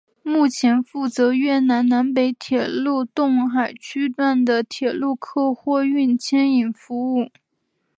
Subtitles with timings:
[0.23, 7.29] 目前负责越南南北铁路洞海区段的铁路客货运牵引任务。